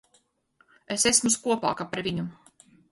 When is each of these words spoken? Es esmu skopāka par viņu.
Es 0.95 1.05
esmu 1.11 1.33
skopāka 1.37 1.91
par 1.95 2.07
viņu. 2.11 2.29